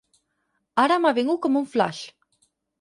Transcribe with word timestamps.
Ara 0.85 0.97
m'ha 1.05 1.13
vingut 1.19 1.45
com 1.45 1.63
un 1.63 1.71
flaix. 1.77 2.03